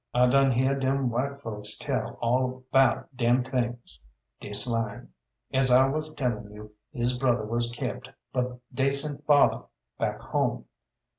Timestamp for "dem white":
0.73-1.37